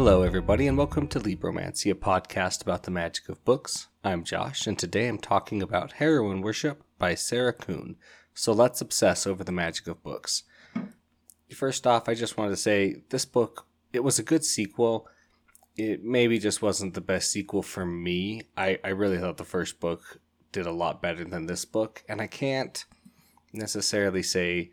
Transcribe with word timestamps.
Hello, 0.00 0.22
everybody, 0.22 0.68
and 0.68 0.78
welcome 0.78 1.08
to 1.08 1.18
Libromancy, 1.18 1.90
a 1.90 1.94
podcast 1.96 2.62
about 2.62 2.84
the 2.84 2.90
magic 2.92 3.28
of 3.28 3.44
books. 3.44 3.88
I'm 4.04 4.22
Josh, 4.22 4.64
and 4.68 4.78
today 4.78 5.08
I'm 5.08 5.18
talking 5.18 5.60
about 5.60 5.94
Heroine 5.94 6.40
Worship 6.40 6.84
by 7.00 7.16
Sarah 7.16 7.52
Kuhn. 7.52 7.96
So 8.32 8.52
let's 8.52 8.80
obsess 8.80 9.26
over 9.26 9.42
the 9.42 9.50
magic 9.50 9.88
of 9.88 10.04
books. 10.04 10.44
First 11.52 11.84
off, 11.84 12.08
I 12.08 12.14
just 12.14 12.36
wanted 12.36 12.50
to 12.50 12.56
say 12.58 13.02
this 13.10 13.24
book, 13.24 13.66
it 13.92 14.04
was 14.04 14.20
a 14.20 14.22
good 14.22 14.44
sequel. 14.44 15.08
It 15.76 16.04
maybe 16.04 16.38
just 16.38 16.62
wasn't 16.62 16.94
the 16.94 17.00
best 17.00 17.32
sequel 17.32 17.64
for 17.64 17.84
me. 17.84 18.42
I, 18.56 18.78
I 18.84 18.90
really 18.90 19.18
thought 19.18 19.36
the 19.36 19.42
first 19.42 19.80
book 19.80 20.20
did 20.52 20.64
a 20.64 20.70
lot 20.70 21.02
better 21.02 21.24
than 21.24 21.46
this 21.46 21.64
book, 21.64 22.04
and 22.08 22.20
I 22.20 22.28
can't 22.28 22.84
necessarily 23.52 24.22
say 24.22 24.70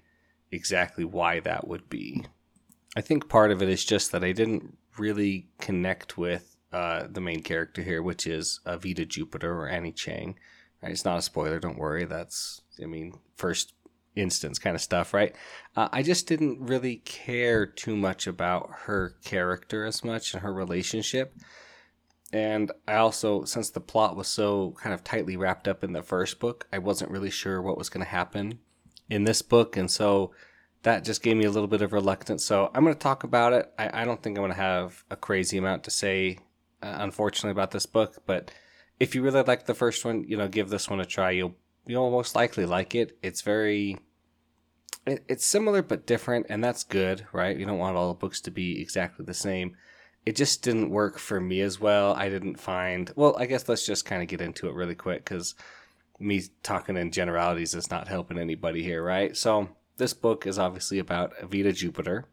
exactly 0.52 1.04
why 1.04 1.40
that 1.40 1.68
would 1.68 1.90
be. 1.90 2.28
I 2.96 3.02
think 3.02 3.28
part 3.28 3.50
of 3.50 3.64
it 3.64 3.70
is 3.70 3.84
just 3.84 4.12
that 4.12 4.24
I 4.24 4.32
didn't 4.32 4.78
really 4.98 5.48
connect 5.60 6.18
with 6.18 6.56
uh, 6.72 7.08
the 7.10 7.22
main 7.22 7.42
character 7.42 7.82
here, 7.82 8.02
which 8.02 8.28
is 8.28 8.60
Aveda 8.66 9.08
Jupiter 9.08 9.54
or 9.54 9.68
Annie 9.68 9.92
Chang. 9.92 10.38
Right? 10.82 10.92
It's 10.92 11.06
not 11.06 11.18
a 11.18 11.22
spoiler, 11.22 11.60
don't 11.60 11.78
worry. 11.78 12.06
That's, 12.06 12.62
I 12.82 12.86
mean, 12.86 13.20
first 13.36 13.74
instance 14.16 14.60
kind 14.60 14.76
of 14.76 14.82
stuff, 14.82 15.14
right? 15.14 15.36
Uh, 15.76 15.90
I 15.92 16.04
just 16.04 16.28
didn't 16.28 16.60
really 16.62 16.98
care 16.98 17.66
too 17.66 17.96
much 17.96 18.28
about 18.28 18.70
her 18.86 19.16
character 19.24 19.86
as 19.86 20.04
much 20.04 20.34
and 20.34 20.42
her 20.44 20.54
relationship. 20.54 21.36
And 22.34 22.72
I 22.88 22.96
also, 22.96 23.46
since 23.46 23.70
the 23.70 23.80
plot 23.80 24.16
was 24.16 24.28
so 24.28 24.76
kind 24.82 24.94
of 24.94 25.04
tightly 25.04 25.38
wrapped 25.38 25.68
up 25.68 25.84
in 25.84 25.94
the 25.94 26.02
first 26.02 26.40
book, 26.40 26.68
I 26.74 26.80
wasn't 26.80 27.12
really 27.12 27.30
sure 27.30 27.62
what 27.62 27.78
was 27.78 27.90
going 27.90 28.04
to 28.04 28.10
happen 28.10 28.60
in 29.10 29.24
this 29.24 29.42
book. 29.42 29.78
And 29.78 29.90
so 29.90 30.32
that 30.86 31.04
just 31.04 31.24
gave 31.24 31.36
me 31.36 31.46
a 31.46 31.50
little 31.50 31.68
bit 31.68 31.82
of 31.82 31.94
reluctance. 31.94 32.46
So 32.46 32.70
I'm 32.72 32.84
going 32.84 32.94
to 32.94 33.00
talk 33.00 33.24
about 33.24 33.54
it. 33.54 33.74
I, 33.78 34.02
I 34.02 34.06
don't 34.06 34.22
think 34.22 34.38
I'm 34.38 34.44
going 34.44 34.52
to 34.52 34.62
have 34.62 35.04
a 35.10 35.16
crazy 35.16 35.58
amount 35.58 35.84
to 35.86 35.92
say, 35.92 36.38
uh, 36.84 36.98
unfortunately, 37.00 37.50
about 37.50 37.72
this 37.72 37.88
book. 37.88 38.22
But 38.28 38.52
if 39.00 39.16
you 39.16 39.24
really 39.24 39.42
like 39.42 39.66
the 39.66 39.74
first 39.74 40.06
one, 40.06 40.26
you 40.28 40.38
know, 40.38 40.48
give 40.48 40.70
this 40.70 40.88
one 40.88 41.00
a 41.00 41.06
try. 41.06 41.32
You'll 41.32 41.56
you'll 41.88 42.12
most 42.12 42.36
likely 42.36 42.68
like 42.68 42.94
it. 42.94 43.18
It's 43.24 43.42
very 43.42 43.98
it, 45.08 45.24
it's 45.28 45.44
similar 45.44 45.82
but 45.82 46.06
different, 46.06 46.46
and 46.50 46.64
that's 46.64 46.84
good, 46.84 47.26
right? 47.34 47.58
You 47.58 47.66
don't 47.66 47.80
want 47.80 47.98
all 47.98 48.10
the 48.10 48.20
books 48.20 48.40
to 48.42 48.52
be 48.52 48.80
exactly 48.80 49.26
the 49.26 49.34
same. 49.34 49.76
It 50.24 50.36
just 50.36 50.62
didn't 50.62 50.92
work 50.92 51.18
for 51.18 51.42
me 51.42 51.62
as 51.62 51.80
well. 51.80 52.14
I 52.14 52.30
didn't 52.30 52.60
find. 52.60 53.12
Well, 53.16 53.36
I 53.40 53.48
guess 53.48 53.68
let's 53.68 53.88
just 53.88 54.06
kind 54.06 54.22
of 54.22 54.28
get 54.28 54.40
into 54.40 54.70
it 54.70 54.76
really 54.76 54.96
quick 54.96 55.26
because 55.26 55.56
me 56.20 56.44
talking 56.62 56.96
in 56.96 57.10
generalities 57.10 57.74
is 57.74 57.90
not 57.90 58.08
helping 58.08 58.38
anybody 58.38 58.84
here, 58.84 59.04
right? 59.04 59.36
So 59.36 59.70
this 59.98 60.14
book 60.14 60.46
is 60.46 60.60
obviously 60.60 61.00
about 61.00 61.36
Aveda 61.38 61.74
Jupiter 61.74 62.26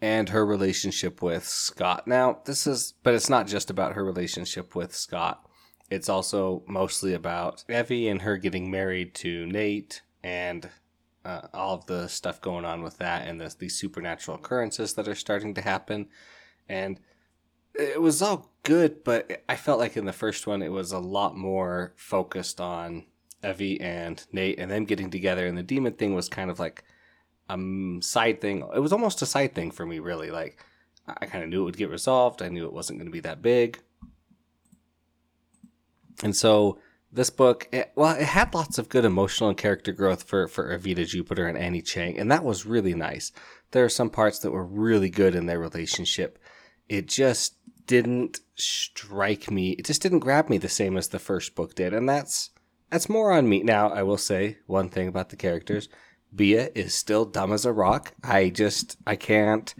and 0.00 0.28
her 0.30 0.44
relationship 0.44 1.22
with 1.22 1.46
Scott. 1.46 2.06
Now, 2.06 2.40
this 2.44 2.66
is, 2.66 2.94
but 3.02 3.14
it's 3.14 3.30
not 3.30 3.46
just 3.46 3.70
about 3.70 3.94
her 3.94 4.04
relationship 4.04 4.74
with 4.74 4.94
Scott. 4.94 5.48
It's 5.90 6.08
also 6.08 6.62
mostly 6.66 7.14
about 7.14 7.64
Evie 7.68 8.08
and 8.08 8.22
her 8.22 8.36
getting 8.36 8.70
married 8.70 9.14
to 9.16 9.46
Nate 9.46 10.02
and 10.22 10.68
uh, 11.24 11.42
all 11.52 11.74
of 11.74 11.86
the 11.86 12.08
stuff 12.08 12.40
going 12.40 12.64
on 12.64 12.82
with 12.82 12.98
that 12.98 13.26
and 13.26 13.40
the, 13.40 13.54
these 13.58 13.78
supernatural 13.78 14.36
occurrences 14.36 14.94
that 14.94 15.08
are 15.08 15.14
starting 15.14 15.54
to 15.54 15.62
happen. 15.62 16.08
And 16.68 17.00
it 17.74 18.00
was 18.00 18.22
all 18.22 18.52
good, 18.62 19.04
but 19.04 19.42
I 19.48 19.56
felt 19.56 19.78
like 19.78 19.96
in 19.96 20.04
the 20.04 20.12
first 20.12 20.46
one 20.46 20.62
it 20.62 20.72
was 20.72 20.92
a 20.92 20.98
lot 20.98 21.36
more 21.36 21.94
focused 21.96 22.60
on 22.60 23.04
Evie 23.44 23.80
and 23.80 24.24
Nate 24.32 24.58
and 24.58 24.70
them 24.70 24.84
getting 24.84 25.10
together, 25.10 25.46
and 25.46 25.56
the 25.56 25.62
demon 25.62 25.92
thing 25.92 26.14
was 26.14 26.28
kind 26.28 26.50
of 26.50 26.58
like 26.58 26.84
a 27.48 27.58
side 28.00 28.40
thing. 28.40 28.64
It 28.74 28.80
was 28.80 28.92
almost 28.92 29.22
a 29.22 29.26
side 29.26 29.54
thing 29.54 29.70
for 29.70 29.86
me, 29.86 29.98
really. 29.98 30.30
Like 30.30 30.64
I 31.06 31.26
kind 31.26 31.44
of 31.44 31.50
knew 31.50 31.62
it 31.62 31.64
would 31.64 31.76
get 31.76 31.90
resolved. 31.90 32.42
I 32.42 32.48
knew 32.48 32.66
it 32.66 32.72
wasn't 32.72 32.98
going 32.98 33.08
to 33.08 33.12
be 33.12 33.20
that 33.20 33.42
big, 33.42 33.80
and 36.22 36.34
so 36.34 36.78
this 37.12 37.30
book, 37.30 37.68
it, 37.72 37.92
well, 37.94 38.16
it 38.16 38.26
had 38.26 38.54
lots 38.54 38.76
of 38.76 38.88
good 38.88 39.04
emotional 39.04 39.48
and 39.48 39.58
character 39.58 39.92
growth 39.92 40.24
for 40.24 40.48
for 40.48 40.76
Aveda 40.76 41.06
Jupiter 41.06 41.46
and 41.46 41.56
Annie 41.56 41.82
Chang, 41.82 42.18
and 42.18 42.30
that 42.30 42.44
was 42.44 42.66
really 42.66 42.94
nice. 42.94 43.30
There 43.70 43.84
are 43.84 43.90
some 43.90 44.10
parts 44.10 44.40
that 44.40 44.50
were 44.50 44.64
really 44.64 45.10
good 45.10 45.34
in 45.34 45.46
their 45.46 45.60
relationship. 45.60 46.38
It 46.88 47.06
just 47.06 47.54
didn't 47.86 48.40
strike 48.56 49.50
me. 49.50 49.70
It 49.70 49.84
just 49.84 50.02
didn't 50.02 50.20
grab 50.20 50.48
me 50.48 50.58
the 50.58 50.68
same 50.68 50.96
as 50.96 51.08
the 51.08 51.18
first 51.18 51.54
book 51.54 51.74
did, 51.74 51.94
and 51.94 52.08
that's 52.08 52.50
that's 52.94 53.08
more 53.08 53.32
on 53.32 53.48
me. 53.48 53.60
Now, 53.64 53.88
I 53.88 54.04
will 54.04 54.16
say 54.16 54.58
one 54.68 54.88
thing 54.88 55.08
about 55.08 55.30
the 55.30 55.36
characters. 55.36 55.88
Bea 56.32 56.68
is 56.76 56.94
still 56.94 57.24
dumb 57.24 57.52
as 57.52 57.64
a 57.64 57.72
rock. 57.72 58.14
I 58.22 58.50
just, 58.50 58.96
I 59.04 59.16
can't, 59.16 59.74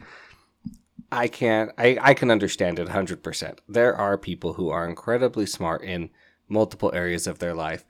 I 1.12 1.28
can't, 1.28 1.70
I, 1.78 1.96
I 2.00 2.14
can 2.14 2.32
understand 2.32 2.80
it 2.80 2.88
100%. 2.88 3.58
There 3.68 3.94
are 3.94 4.18
people 4.18 4.54
who 4.54 4.68
are 4.68 4.88
incredibly 4.88 5.46
smart 5.46 5.84
in 5.84 6.10
multiple 6.48 6.90
areas 6.92 7.28
of 7.28 7.38
their 7.38 7.54
life 7.54 7.84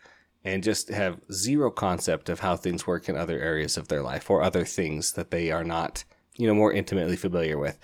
and 0.45 0.63
just 0.63 0.91
have 0.91 1.23
zero 1.33 1.71
concept 1.71 2.29
of 2.29 2.41
how 2.41 2.55
things 2.55 2.87
work 2.87 3.09
in 3.09 3.17
other 3.17 3.41
areas 3.41 3.79
of 3.79 3.89
their 3.89 4.03
life 4.03 4.29
or 4.29 4.43
other 4.43 4.67
things 4.67 5.13
that 5.13 5.31
they 5.31 5.51
are 5.51 5.65
not, 5.65 6.05
you 6.37 6.47
know, 6.47 6.55
more 6.55 6.71
intimately 6.71 7.17
familiar 7.17 7.57
with. 7.57 7.79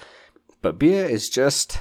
But 0.60 0.78
Bea 0.78 0.92
is 0.92 1.30
just, 1.30 1.78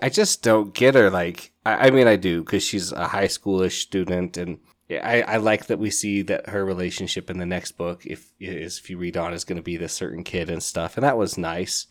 I 0.00 0.08
just 0.08 0.42
don't 0.42 0.72
get 0.74 0.94
her. 0.94 1.10
Like, 1.10 1.52
I, 1.66 1.88
I 1.88 1.90
mean, 1.90 2.06
I 2.06 2.16
do 2.16 2.42
because 2.42 2.62
she's 2.62 2.92
a 2.92 3.08
high 3.08 3.26
schoolish 3.26 3.80
student, 3.82 4.36
and 4.36 4.58
I, 4.90 5.22
I 5.22 5.36
like 5.38 5.66
that 5.66 5.78
we 5.78 5.90
see 5.90 6.22
that 6.22 6.48
her 6.50 6.64
relationship 6.64 7.30
in 7.30 7.38
the 7.38 7.46
next 7.46 7.72
book, 7.72 8.06
if 8.06 8.32
is 8.38 8.78
if 8.78 8.90
you 8.90 8.98
read 8.98 9.16
on, 9.16 9.32
is 9.32 9.44
going 9.44 9.56
to 9.56 9.62
be 9.62 9.76
this 9.76 9.92
certain 9.92 10.24
kid 10.24 10.50
and 10.50 10.62
stuff, 10.62 10.96
and 10.96 11.04
that 11.04 11.18
was 11.18 11.36
nice. 11.36 11.86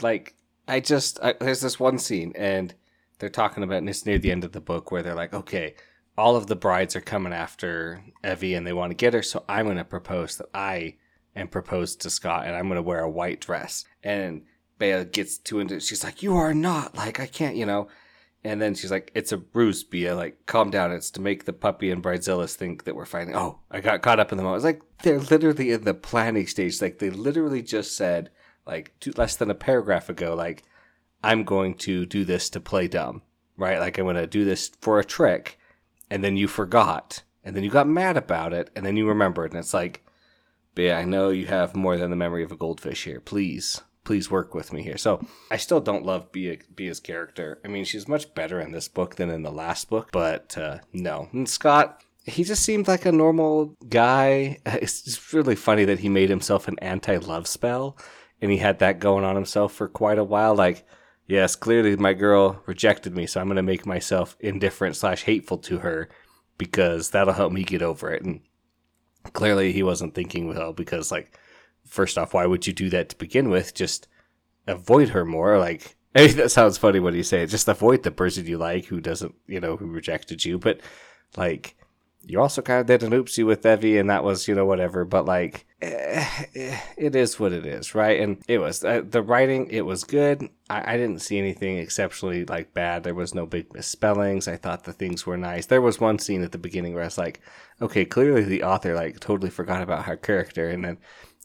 Like, 0.00 0.34
I 0.68 0.80
just 0.80 1.18
I, 1.22 1.34
there's 1.40 1.60
this 1.60 1.80
one 1.80 1.98
scene, 1.98 2.32
and 2.36 2.74
they're 3.18 3.28
talking 3.28 3.62
about, 3.62 3.78
and 3.78 3.88
it's 3.88 4.06
near 4.06 4.18
the 4.18 4.32
end 4.32 4.44
of 4.44 4.52
the 4.52 4.60
book 4.60 4.90
where 4.90 5.02
they're 5.02 5.14
like, 5.14 5.34
okay, 5.34 5.74
all 6.16 6.36
of 6.36 6.46
the 6.46 6.56
brides 6.56 6.94
are 6.94 7.00
coming 7.00 7.32
after 7.32 8.04
Evie, 8.24 8.54
and 8.54 8.66
they 8.66 8.72
want 8.72 8.90
to 8.90 8.96
get 8.96 9.14
her, 9.14 9.22
so 9.22 9.44
I'm 9.48 9.66
going 9.66 9.78
to 9.78 9.84
propose 9.84 10.36
that 10.36 10.48
I 10.54 10.96
am 11.34 11.48
proposed 11.48 12.02
to 12.02 12.10
Scott, 12.10 12.46
and 12.46 12.54
I'm 12.54 12.68
going 12.68 12.76
to 12.76 12.82
wear 12.82 13.00
a 13.00 13.10
white 13.10 13.40
dress, 13.40 13.84
and 14.02 14.42
Bea 14.78 15.04
gets 15.04 15.38
too 15.38 15.60
into 15.60 15.76
it. 15.76 15.82
She's 15.82 16.04
like, 16.04 16.22
You 16.22 16.36
are 16.36 16.54
not. 16.54 16.96
Like, 16.96 17.20
I 17.20 17.26
can't, 17.26 17.56
you 17.56 17.66
know. 17.66 17.88
And 18.44 18.60
then 18.60 18.74
she's 18.74 18.90
like, 18.90 19.10
It's 19.14 19.32
a 19.32 19.42
ruse, 19.52 19.84
Bea. 19.84 20.12
Like, 20.12 20.46
calm 20.46 20.70
down. 20.70 20.92
It's 20.92 21.10
to 21.12 21.20
make 21.20 21.44
the 21.44 21.52
puppy 21.52 21.90
and 21.90 22.02
Bridezillas 22.02 22.54
think 22.54 22.84
that 22.84 22.96
we're 22.96 23.06
fighting. 23.06 23.36
Oh, 23.36 23.60
I 23.70 23.80
got 23.80 24.02
caught 24.02 24.20
up 24.20 24.32
in 24.32 24.38
the 24.38 24.44
moment. 24.44 24.58
It's 24.58 24.64
like, 24.64 24.82
they're 25.02 25.20
literally 25.20 25.70
in 25.70 25.84
the 25.84 25.94
planning 25.94 26.46
stage. 26.46 26.80
Like, 26.82 26.98
they 26.98 27.10
literally 27.10 27.62
just 27.62 27.96
said, 27.96 28.30
like, 28.66 28.92
two, 29.00 29.12
less 29.16 29.36
than 29.36 29.50
a 29.50 29.54
paragraph 29.54 30.08
ago, 30.08 30.34
like, 30.34 30.62
I'm 31.22 31.44
going 31.44 31.74
to 31.74 32.04
do 32.04 32.24
this 32.24 32.50
to 32.50 32.60
play 32.60 32.88
dumb, 32.88 33.22
right? 33.56 33.78
Like, 33.78 33.98
I'm 33.98 34.04
going 34.04 34.16
to 34.16 34.26
do 34.26 34.44
this 34.44 34.70
for 34.80 34.98
a 34.98 35.04
trick. 35.04 35.58
And 36.10 36.22
then 36.22 36.36
you 36.36 36.48
forgot. 36.48 37.22
And 37.44 37.56
then 37.56 37.64
you 37.64 37.70
got 37.70 37.88
mad 37.88 38.16
about 38.16 38.52
it. 38.52 38.70
And 38.74 38.84
then 38.84 38.96
you 38.96 39.06
remembered. 39.06 39.52
And 39.52 39.58
it's 39.58 39.74
like, 39.74 40.04
Bea, 40.74 40.92
I 40.92 41.04
know 41.04 41.28
you 41.30 41.46
have 41.46 41.76
more 41.76 41.96
than 41.96 42.10
the 42.10 42.16
memory 42.16 42.42
of 42.42 42.52
a 42.52 42.56
goldfish 42.56 43.04
here. 43.04 43.20
Please 43.20 43.82
please 44.04 44.30
work 44.30 44.54
with 44.54 44.72
me 44.72 44.82
here. 44.82 44.96
So 44.96 45.24
I 45.50 45.56
still 45.56 45.80
don't 45.80 46.04
love 46.04 46.32
Bea, 46.32 46.58
Bea's 46.74 47.00
character. 47.00 47.60
I 47.64 47.68
mean, 47.68 47.84
she's 47.84 48.08
much 48.08 48.34
better 48.34 48.60
in 48.60 48.72
this 48.72 48.88
book 48.88 49.16
than 49.16 49.30
in 49.30 49.42
the 49.42 49.52
last 49.52 49.88
book, 49.88 50.10
but 50.12 50.56
uh, 50.58 50.78
no. 50.92 51.28
And 51.32 51.48
Scott, 51.48 52.02
he 52.24 52.44
just 52.44 52.62
seemed 52.62 52.88
like 52.88 53.06
a 53.06 53.12
normal 53.12 53.76
guy. 53.88 54.58
It's 54.66 55.02
just 55.02 55.32
really 55.32 55.56
funny 55.56 55.84
that 55.84 56.00
he 56.00 56.08
made 56.08 56.30
himself 56.30 56.68
an 56.68 56.78
anti 56.80 57.16
love 57.16 57.46
spell 57.46 57.96
and 58.40 58.50
he 58.50 58.58
had 58.58 58.80
that 58.80 58.98
going 58.98 59.24
on 59.24 59.36
himself 59.36 59.72
for 59.72 59.88
quite 59.88 60.18
a 60.18 60.24
while. 60.24 60.54
Like, 60.54 60.84
yes, 61.26 61.54
clearly 61.54 61.96
my 61.96 62.12
girl 62.12 62.60
rejected 62.66 63.14
me, 63.14 63.26
so 63.26 63.40
I'm 63.40 63.46
going 63.46 63.56
to 63.56 63.62
make 63.62 63.86
myself 63.86 64.36
indifferent 64.40 64.96
slash 64.96 65.22
hateful 65.22 65.58
to 65.58 65.78
her 65.78 66.08
because 66.58 67.10
that'll 67.10 67.34
help 67.34 67.52
me 67.52 67.62
get 67.62 67.82
over 67.82 68.12
it. 68.12 68.24
And 68.24 68.40
clearly 69.32 69.72
he 69.72 69.84
wasn't 69.84 70.14
thinking 70.14 70.48
well 70.48 70.72
because, 70.72 71.12
like, 71.12 71.38
first 71.86 72.18
off, 72.18 72.34
why 72.34 72.46
would 72.46 72.66
you 72.66 72.72
do 72.72 72.88
that 72.90 73.08
to 73.10 73.16
begin 73.16 73.48
with? 73.48 73.74
Just 73.74 74.08
avoid 74.66 75.10
her 75.10 75.24
more. 75.24 75.58
Like, 75.58 75.96
I 76.14 76.26
mean, 76.26 76.36
that 76.36 76.50
sounds 76.50 76.78
funny 76.78 77.00
what 77.00 77.14
you 77.14 77.22
say. 77.22 77.46
Just 77.46 77.68
avoid 77.68 78.02
the 78.02 78.10
person 78.10 78.46
you 78.46 78.58
like 78.58 78.86
who 78.86 79.00
doesn't, 79.00 79.34
you 79.46 79.60
know, 79.60 79.76
who 79.76 79.86
rejected 79.86 80.44
you. 80.44 80.58
But 80.58 80.80
like, 81.36 81.76
you 82.24 82.40
also 82.40 82.62
kind 82.62 82.80
of 82.80 82.86
did 82.86 83.02
an 83.02 83.10
oopsie 83.10 83.44
with 83.44 83.66
Evie, 83.66 83.98
and 83.98 84.08
that 84.08 84.22
was, 84.22 84.46
you 84.46 84.54
know, 84.54 84.64
whatever. 84.64 85.04
But 85.04 85.24
like, 85.24 85.66
eh, 85.80 86.24
eh, 86.54 86.80
it 86.96 87.16
is 87.16 87.40
what 87.40 87.52
it 87.52 87.66
is, 87.66 87.94
right? 87.94 88.20
And 88.20 88.42
it 88.46 88.58
was 88.58 88.84
uh, 88.84 89.02
the 89.08 89.22
writing. 89.22 89.68
It 89.70 89.82
was 89.82 90.04
good. 90.04 90.48
I, 90.70 90.94
I, 90.94 90.96
didn't 90.96 91.20
see 91.20 91.38
anything 91.38 91.78
exceptionally 91.78 92.44
like 92.44 92.74
bad. 92.74 93.02
There 93.02 93.14
was 93.14 93.34
no 93.34 93.44
big 93.44 93.72
misspellings. 93.74 94.46
I 94.46 94.56
thought 94.56 94.84
the 94.84 94.92
things 94.92 95.26
were 95.26 95.36
nice. 95.36 95.66
There 95.66 95.82
was 95.82 96.00
one 96.00 96.18
scene 96.18 96.44
at 96.44 96.52
the 96.52 96.58
beginning 96.58 96.94
where 96.94 97.02
I 97.02 97.06
was 97.06 97.18
like, 97.18 97.40
okay, 97.80 98.04
clearly 98.04 98.44
the 98.44 98.62
author 98.62 98.94
like 98.94 99.18
totally 99.18 99.50
forgot 99.50 99.82
about 99.82 100.04
her 100.04 100.16
character, 100.16 100.68
and 100.68 100.84
then 100.84 100.98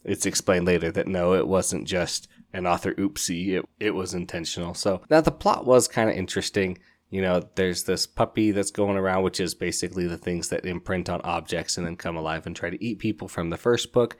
it's 0.04 0.26
explained 0.26 0.66
later 0.66 0.90
that 0.90 1.08
no, 1.08 1.34
it 1.34 1.46
wasn't 1.46 1.86
just 1.86 2.28
an 2.52 2.66
author 2.66 2.94
oopsie, 2.94 3.58
it, 3.58 3.64
it 3.78 3.90
was 3.94 4.14
intentional. 4.14 4.74
So 4.74 5.02
now 5.10 5.20
the 5.20 5.30
plot 5.30 5.66
was 5.66 5.88
kind 5.88 6.08
of 6.08 6.16
interesting. 6.16 6.78
You 7.10 7.22
know, 7.22 7.42
there's 7.54 7.84
this 7.84 8.06
puppy 8.06 8.50
that's 8.50 8.70
going 8.70 8.96
around, 8.96 9.22
which 9.22 9.40
is 9.40 9.54
basically 9.54 10.06
the 10.06 10.18
things 10.18 10.48
that 10.48 10.66
imprint 10.66 11.08
on 11.08 11.20
objects 11.22 11.76
and 11.76 11.86
then 11.86 11.96
come 11.96 12.16
alive 12.16 12.46
and 12.46 12.54
try 12.54 12.70
to 12.70 12.84
eat 12.84 12.98
people 12.98 13.28
from 13.28 13.50
the 13.50 13.56
first 13.56 13.92
book. 13.92 14.16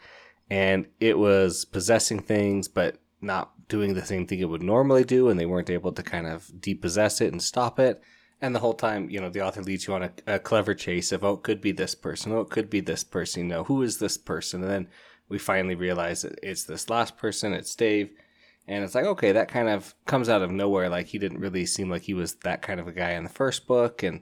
And 0.50 0.86
it 0.98 1.18
was 1.18 1.66
possessing 1.66 2.20
things, 2.20 2.68
but 2.68 2.98
not 3.20 3.68
doing 3.68 3.94
the 3.94 4.04
same 4.04 4.26
thing 4.26 4.40
it 4.40 4.48
would 4.48 4.62
normally 4.62 5.04
do, 5.04 5.28
and 5.28 5.38
they 5.38 5.46
weren't 5.46 5.70
able 5.70 5.92
to 5.92 6.02
kind 6.02 6.26
of 6.26 6.50
depossess 6.60 7.20
it 7.20 7.32
and 7.32 7.42
stop 7.42 7.78
it. 7.78 8.00
And 8.40 8.54
the 8.54 8.60
whole 8.60 8.74
time, 8.74 9.10
you 9.10 9.20
know, 9.20 9.28
the 9.28 9.44
author 9.44 9.62
leads 9.62 9.86
you 9.86 9.94
on 9.94 10.04
a, 10.04 10.12
a 10.26 10.38
clever 10.38 10.72
chase 10.72 11.12
of, 11.12 11.24
oh, 11.24 11.34
it 11.34 11.42
could 11.42 11.60
be 11.60 11.72
this 11.72 11.94
person, 11.94 12.32
oh, 12.32 12.40
it 12.40 12.50
could 12.50 12.70
be 12.70 12.80
this 12.80 13.04
person, 13.04 13.42
you 13.42 13.48
know, 13.48 13.64
who 13.64 13.82
is 13.82 13.98
this 13.98 14.16
person? 14.16 14.62
And 14.62 14.70
then 14.70 14.88
we 15.28 15.38
finally 15.38 15.74
realize 15.74 16.22
that 16.22 16.38
it's 16.42 16.64
this 16.64 16.88
last 16.88 17.16
person, 17.16 17.52
it's 17.52 17.74
Dave. 17.74 18.10
And 18.66 18.84
it's 18.84 18.94
like, 18.94 19.06
okay, 19.06 19.32
that 19.32 19.48
kind 19.48 19.68
of 19.68 19.94
comes 20.04 20.28
out 20.28 20.42
of 20.42 20.50
nowhere. 20.50 20.90
Like, 20.90 21.06
he 21.06 21.18
didn't 21.18 21.40
really 21.40 21.64
seem 21.64 21.90
like 21.90 22.02
he 22.02 22.12
was 22.14 22.34
that 22.44 22.60
kind 22.60 22.78
of 22.78 22.86
a 22.86 22.92
guy 22.92 23.12
in 23.12 23.24
the 23.24 23.30
first 23.30 23.66
book. 23.66 24.02
And 24.02 24.20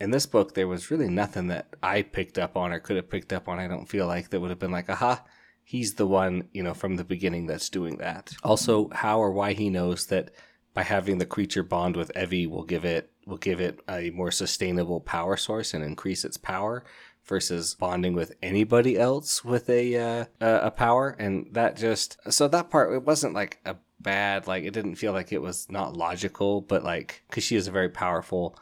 in 0.00 0.10
this 0.10 0.24
book, 0.24 0.54
there 0.54 0.68
was 0.68 0.90
really 0.90 1.08
nothing 1.08 1.48
that 1.48 1.68
I 1.82 2.00
picked 2.00 2.38
up 2.38 2.56
on 2.56 2.72
or 2.72 2.80
could 2.80 2.96
have 2.96 3.10
picked 3.10 3.32
up 3.32 3.46
on. 3.46 3.58
I 3.58 3.68
don't 3.68 3.88
feel 3.88 4.06
like 4.06 4.30
that 4.30 4.40
would 4.40 4.50
have 4.50 4.58
been 4.58 4.70
like, 4.70 4.88
aha, 4.88 5.22
he's 5.62 5.94
the 5.94 6.06
one, 6.06 6.48
you 6.52 6.62
know, 6.62 6.72
from 6.72 6.96
the 6.96 7.04
beginning 7.04 7.46
that's 7.46 7.68
doing 7.68 7.98
that. 7.98 8.32
Also, 8.42 8.88
how 8.90 9.18
or 9.18 9.32
why 9.32 9.52
he 9.52 9.68
knows 9.68 10.06
that 10.06 10.30
by 10.74 10.82
having 10.82 11.18
the 11.18 11.26
creature 11.26 11.62
bond 11.62 11.96
with 11.96 12.14
Evie 12.16 12.46
will 12.46 12.64
give 12.64 12.84
it 12.84 13.10
will 13.26 13.38
give 13.38 13.60
it 13.60 13.80
a 13.88 14.10
more 14.10 14.30
sustainable 14.30 15.00
power 15.00 15.36
source 15.36 15.72
and 15.72 15.82
increase 15.82 16.24
its 16.24 16.36
power 16.36 16.84
versus 17.24 17.74
bonding 17.74 18.12
with 18.12 18.34
anybody 18.42 18.98
else 18.98 19.44
with 19.44 19.70
a 19.70 19.96
uh, 19.96 20.24
a 20.40 20.70
power. 20.70 21.16
And 21.18 21.46
that 21.52 21.76
just 21.76 22.18
so 22.30 22.48
that 22.48 22.70
part 22.70 22.92
it 22.92 23.04
wasn't 23.04 23.34
like 23.34 23.60
a 23.64 23.76
bad 24.00 24.46
like 24.46 24.64
it 24.64 24.74
didn't 24.74 24.96
feel 24.96 25.12
like 25.12 25.32
it 25.32 25.40
was 25.40 25.70
not 25.70 25.96
logical 25.96 26.60
but 26.60 26.84
like 26.84 27.22
cuz 27.30 27.42
she 27.42 27.56
is 27.56 27.66
a 27.66 27.70
very 27.70 27.88
powerful 27.88 28.58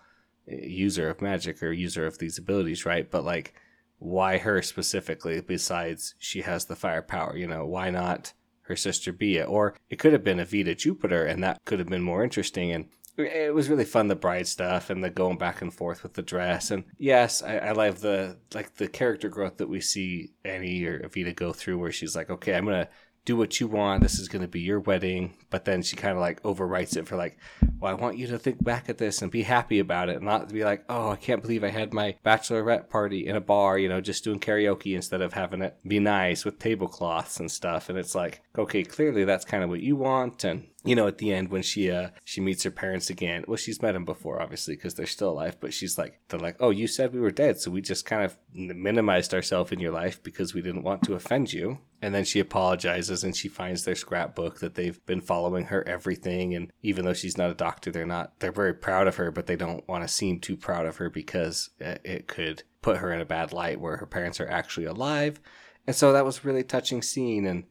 uh, 0.51 0.55
user 0.55 1.09
of 1.11 1.21
magic 1.21 1.61
or 1.63 1.73
user 1.73 2.07
of 2.07 2.19
these 2.19 2.39
abilities 2.39 2.87
right? 2.87 3.11
But 3.11 3.25
like 3.25 3.55
why 3.99 4.39
her 4.39 4.63
specifically 4.63 5.41
besides 5.41 6.15
she 6.19 6.43
has 6.43 6.67
the 6.67 6.77
firepower 6.77 7.37
you 7.37 7.47
know 7.47 7.65
why 7.65 7.89
not 7.91 8.33
her 8.73 8.77
sister 8.77 9.13
Bea 9.13 9.43
or 9.43 9.75
it 9.91 9.99
could 9.99 10.13
have 10.13 10.25
been 10.25 10.39
Aveda 10.39 10.77
Jupiter 10.77 11.25
and 11.25 11.43
that 11.45 11.65
could 11.65 11.79
have 11.79 11.89
been 11.89 12.03
more 12.03 12.25
interesting. 12.25 12.73
And 12.73 12.87
it 13.19 13.55
was 13.55 13.69
really 13.69 13.85
fun 13.85 14.09
the 14.09 14.17
bride 14.17 14.47
stuff 14.47 14.89
and 14.89 15.05
the 15.05 15.11
going 15.11 15.37
back 15.37 15.61
and 15.61 15.73
forth 15.73 16.03
with 16.03 16.15
the 16.15 16.23
dress. 16.23 16.71
And 16.71 16.85
yes 16.99 17.43
I, 17.43 17.59
I 17.59 17.73
love 17.73 18.01
the 18.01 18.39
like 18.55 18.75
the 18.77 18.89
character 18.89 19.29
growth 19.29 19.59
that 19.59 19.69
we 19.69 19.81
see 19.81 20.33
Annie 20.45 20.85
or 20.85 21.01
Aveda 21.01 21.37
go 21.37 21.53
through 21.53 21.79
where 21.79 21.93
she's 21.93 22.17
like 22.17 22.31
okay 22.31 22.55
I'm 22.55 22.65
gonna 22.65 22.89
do 23.25 23.37
what 23.37 23.61
you 23.61 23.69
want. 23.69 24.03
This 24.03 24.19
is 24.19 24.29
going 24.29 24.43
to 24.43 24.49
be 24.49 24.61
your 24.61 24.81
wedding. 24.81 25.35
But 25.51 25.65
then 25.65 25.83
she 25.83 25.97
kind 25.97 26.15
of 26.15 26.21
like 26.21 26.43
overwrites 26.43 26.97
it 26.97 27.07
for 27.07 27.17
like, 27.17 27.39
well, 27.79 27.91
I 27.91 27.95
want 27.95 28.19
you 28.19 28.27
to 28.29 28.39
think 28.39 28.63
back 28.63 28.89
at 28.89 28.99
this 28.99 29.23
and 29.23 29.31
be 29.31 29.43
happy 29.43 29.79
about 29.79 30.09
it, 30.09 30.17
and 30.17 30.25
not 30.25 30.53
be 30.53 30.65
like, 30.65 30.85
oh, 30.89 31.11
I 31.11 31.17
can't 31.17 31.43
believe 31.43 31.65
I 31.65 31.71
had 31.71 31.93
my 31.93 32.17
bachelorette 32.25 32.89
party 32.89 33.27
in 33.27 33.37
a 33.37 33.41
bar, 33.41 33.79
you 33.79 33.89
know, 33.89 34.01
just 34.01 34.25
doing 34.25 34.41
karaoke 34.41 34.95
instead 34.95 35.21
of 35.21 35.33
having 35.33 35.63
it 35.63 35.77
be 35.87 35.99
nice 35.99 36.45
with 36.45 36.59
tablecloths 36.59 37.41
and 37.41 37.51
stuff. 37.51 37.89
And 37.89 37.99
it's 37.99 38.15
like, 38.15 38.43
okay, 38.57 38.83
clearly 38.83 39.25
that's 39.25 39.45
kind 39.45 39.65
of 39.65 39.71
what 39.71 39.81
you 39.81 39.97
want. 39.97 40.45
And 40.45 40.67
you 40.85 40.97
know, 40.97 41.07
at 41.07 41.19
the 41.19 41.33
end 41.33 41.51
when 41.51 41.63
she 41.63 41.91
uh 41.91 42.09
she 42.25 42.41
meets 42.41 42.65
her 42.65 42.71
parents 42.71 43.11
again. 43.11 43.45
Well, 43.47 43.57
she's 43.57 43.83
met 43.83 43.93
them 43.93 44.05
before, 44.05 44.41
obviously, 44.41 44.75
because 44.75 44.95
they're 44.95 45.07
still 45.07 45.31
alive. 45.31 45.59
But 45.61 45.73
she's 45.73 45.97
like, 45.97 46.21
they're 46.29 46.41
like, 46.41 46.57
oh, 46.61 46.71
you 46.71 46.87
said 46.87 47.13
we 47.13 47.21
were 47.21 47.31
dead, 47.31 47.61
so 47.61 47.71
we 47.71 47.81
just 47.81 48.05
kind 48.05 48.25
of 48.25 48.37
minimized 48.53 49.35
ourselves 49.35 49.73
in 49.73 49.81
your 49.81 49.93
life 49.93 50.23
because 50.23 50.55
we 50.55 50.63
didn't 50.63 50.83
want 50.83 51.03
to 51.05 51.15
offend 51.15 51.53
you. 51.53 51.79
And 52.01 52.13
then 52.13 52.25
she 52.25 52.41
apologizes 52.41 53.23
and 53.23 53.37
she 53.37 53.49
finds 53.49 53.85
their 53.85 53.95
scrapbook 53.95 54.59
that 54.59 54.75
they've 54.75 55.05
been 55.07 55.21
following 55.21 55.67
her 55.67 55.87
everything. 55.87 56.53
And 56.53 56.73
even 56.83 57.05
though 57.05 57.13
she's 57.13 57.39
not 57.39 57.51
a 57.51 57.55
doctor, 57.55 57.93
they're 57.93 58.05
not, 58.05 58.41
they're 58.41 58.51
very 58.51 58.75
proud 58.75 59.07
of 59.07 59.17
her, 59.17 59.31
but 59.31 59.47
they 59.47 59.55
don't 59.55 59.87
want 59.87 60.03
to 60.03 60.09
seem 60.09 60.41
too 60.41 60.57
proud 60.57 60.85
of 60.87 60.97
her 60.97 61.09
because 61.09 61.71
it 61.79 62.27
could 62.27 62.65
put 62.83 62.97
her 62.97 63.13
in 63.13 63.21
a 63.21 63.25
bad 63.25 63.53
light 63.53 63.81
where 63.81 63.99
her 63.99 64.07
parents 64.07 64.41
are 64.41 64.49
actually 64.49 64.87
alive. 64.87 65.41
And 65.87 65.95
so 65.95 66.13
that 66.13 66.25
was 66.25 66.45
really 66.45 66.65
touching 66.65 67.03
scene. 67.03 67.47
And 67.47 67.65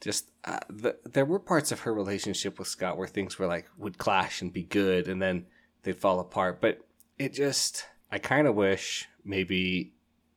just 0.00 0.30
uh, 0.44 0.60
the, 0.68 0.96
there 1.04 1.24
were 1.24 1.38
parts 1.38 1.72
of 1.72 1.80
her 1.80 1.94
relationship 1.94 2.58
with 2.58 2.68
Scott 2.68 2.98
where 2.98 3.08
things 3.08 3.38
were 3.38 3.46
like 3.46 3.66
would 3.78 3.98
clash 3.98 4.42
and 4.42 4.52
be 4.52 4.62
good 4.62 5.08
and 5.08 5.20
then 5.20 5.46
they'd 5.82 5.96
fall 5.96 6.20
apart. 6.20 6.60
But 6.60 6.80
it 7.18 7.32
just, 7.32 7.86
I 8.10 8.18
kind 8.18 8.46
of 8.46 8.54
wish 8.54 9.08
maybe 9.24 9.94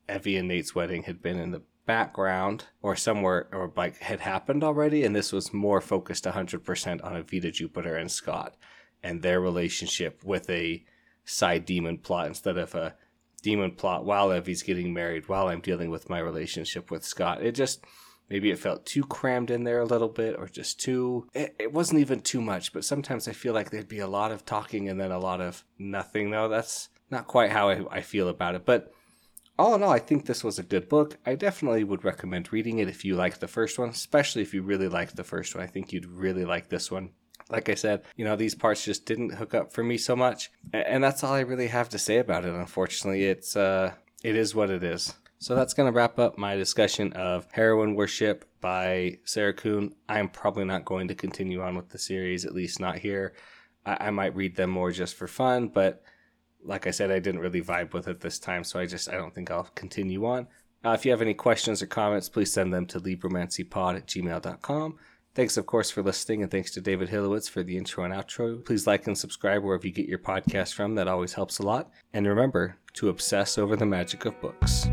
Evie 0.08 0.36
and 0.36 0.48
Nate's 0.48 0.74
wedding 0.74 1.04
had 1.04 1.22
been 1.22 1.38
in 1.38 1.50
the 1.50 1.62
background 1.86 2.66
or 2.82 2.94
somewhere 2.94 3.48
or 3.52 3.72
like 3.76 3.98
had 3.98 4.20
happened 4.20 4.62
already 4.62 5.04
and 5.04 5.14
this 5.14 5.32
was 5.32 5.52
more 5.52 5.80
focused 5.80 6.24
100% 6.24 7.04
on 7.04 7.22
Aveda 7.22 7.52
Jupiter 7.52 7.96
and 7.96 8.10
Scott 8.10 8.56
and 9.02 9.22
their 9.22 9.40
relationship 9.40 10.22
with 10.24 10.48
a 10.50 10.84
side 11.24 11.64
demon 11.64 11.98
plot 11.98 12.26
instead 12.28 12.56
of 12.56 12.74
a 12.74 12.94
demon 13.42 13.72
plot 13.72 14.04
while 14.04 14.30
Evie's 14.30 14.62
getting 14.62 14.92
married 14.92 15.28
while 15.28 15.48
I'm 15.48 15.60
dealing 15.60 15.90
with 15.90 16.10
my 16.10 16.18
relationship 16.18 16.90
with 16.90 17.04
Scott. 17.04 17.42
It 17.42 17.52
just 17.52 17.84
maybe 18.30 18.50
it 18.50 18.58
felt 18.58 18.86
too 18.86 19.02
crammed 19.04 19.50
in 19.50 19.64
there 19.64 19.80
a 19.80 19.84
little 19.84 20.08
bit 20.08 20.36
or 20.38 20.46
just 20.46 20.80
too 20.80 21.26
it, 21.34 21.54
it, 21.58 21.72
wasn't 21.72 22.00
even 22.00 22.20
too 22.20 22.40
much 22.40 22.72
but 22.72 22.84
sometimes 22.84 23.28
i 23.28 23.32
feel 23.32 23.52
like 23.52 23.70
there'd 23.70 23.88
be 23.88 23.98
a 23.98 24.06
lot 24.06 24.32
of 24.32 24.46
talking 24.46 24.88
and 24.88 25.00
then 25.00 25.10
a 25.10 25.18
lot 25.18 25.40
of 25.40 25.64
nothing 25.78 26.30
though 26.30 26.48
that's 26.48 26.88
not 27.10 27.26
quite 27.26 27.50
how 27.50 27.68
I, 27.68 27.84
I 27.90 28.00
feel 28.00 28.28
about 28.28 28.54
it 28.54 28.64
but 28.64 28.92
all 29.60 29.74
in 29.74 29.82
all, 29.82 29.90
I 29.90 29.98
think 29.98 30.24
this 30.24 30.42
was 30.42 30.58
a 30.58 30.62
good 30.62 30.88
book. 30.88 31.18
I 31.26 31.34
definitely 31.34 31.84
would 31.84 32.02
recommend 32.02 32.50
reading 32.50 32.78
it 32.78 32.88
if 32.88 33.04
you 33.04 33.14
liked 33.14 33.40
the 33.40 33.46
first 33.46 33.78
one, 33.78 33.90
especially 33.90 34.40
if 34.40 34.54
you 34.54 34.62
really 34.62 34.88
liked 34.88 35.16
the 35.16 35.22
first 35.22 35.54
one. 35.54 35.62
I 35.62 35.66
think 35.66 35.92
you'd 35.92 36.06
really 36.06 36.46
like 36.46 36.70
this 36.70 36.90
one. 36.90 37.10
Like 37.50 37.68
I 37.68 37.74
said, 37.74 38.04
you 38.16 38.24
know, 38.24 38.36
these 38.36 38.54
parts 38.54 38.84
just 38.84 39.04
didn't 39.04 39.34
hook 39.34 39.54
up 39.54 39.72
for 39.72 39.84
me 39.84 39.98
so 39.98 40.16
much. 40.16 40.50
And 40.72 41.04
that's 41.04 41.22
all 41.22 41.34
I 41.34 41.40
really 41.40 41.66
have 41.66 41.90
to 41.90 41.98
say 41.98 42.16
about 42.16 42.46
it. 42.46 42.54
Unfortunately, 42.54 43.24
it's 43.24 43.54
uh 43.54 43.92
it 44.22 44.34
is 44.34 44.54
what 44.54 44.70
it 44.70 44.82
is. 44.82 45.14
So 45.40 45.54
that's 45.54 45.72
going 45.72 45.90
to 45.90 45.96
wrap 45.96 46.18
up 46.18 46.36
my 46.36 46.54
discussion 46.54 47.14
of 47.14 47.48
Heroine 47.50 47.94
Worship 47.94 48.44
by 48.60 49.18
Sarah 49.24 49.54
Kuhn. 49.54 49.94
I'm 50.06 50.28
probably 50.28 50.66
not 50.66 50.84
going 50.84 51.08
to 51.08 51.14
continue 51.14 51.62
on 51.62 51.76
with 51.76 51.88
the 51.88 51.98
series, 51.98 52.44
at 52.44 52.54
least 52.54 52.78
not 52.78 52.98
here. 52.98 53.32
I, 53.86 54.08
I 54.08 54.10
might 54.10 54.36
read 54.36 54.54
them 54.54 54.68
more 54.68 54.90
just 54.92 55.14
for 55.14 55.26
fun, 55.26 55.68
but 55.68 56.02
like 56.62 56.86
I 56.86 56.90
said, 56.90 57.10
I 57.10 57.20
didn't 57.20 57.40
really 57.40 57.62
vibe 57.62 57.94
with 57.94 58.06
it 58.06 58.20
this 58.20 58.38
time, 58.38 58.64
so 58.64 58.78
I 58.78 58.84
just 58.84 59.08
I 59.08 59.12
don't 59.12 59.34
think 59.34 59.50
I'll 59.50 59.64
continue 59.74 60.26
on. 60.26 60.46
Uh, 60.84 60.90
if 60.90 61.06
you 61.06 61.10
have 61.10 61.22
any 61.22 61.34
questions 61.34 61.80
or 61.80 61.86
comments, 61.86 62.28
please 62.28 62.52
send 62.52 62.72
them 62.72 62.84
to 62.86 63.00
libromancypod 63.00 63.96
at 63.96 64.06
gmail.com. 64.06 64.96
Thanks, 65.34 65.56
of 65.56 65.64
course, 65.64 65.90
for 65.90 66.02
listening, 66.02 66.42
and 66.42 66.50
thanks 66.50 66.70
to 66.72 66.82
David 66.82 67.08
Hilowitz 67.08 67.48
for 67.48 67.62
the 67.62 67.78
intro 67.78 68.04
and 68.04 68.12
outro. 68.12 68.62
Please 68.62 68.86
like 68.86 69.06
and 69.06 69.16
subscribe 69.16 69.62
wherever 69.62 69.86
you 69.86 69.92
get 69.92 70.08
your 70.08 70.18
podcast 70.18 70.74
from. 70.74 70.96
That 70.96 71.08
always 71.08 71.32
helps 71.32 71.60
a 71.60 71.62
lot. 71.62 71.90
And 72.12 72.26
remember 72.26 72.76
to 72.94 73.08
obsess 73.08 73.56
over 73.56 73.74
the 73.74 73.86
magic 73.86 74.26
of 74.26 74.38
books. 74.42 74.90